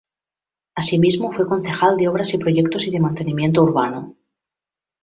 [0.75, 4.15] Asimismo fue concejal de Obras y Proyectos y de Mantenimiento Urbano.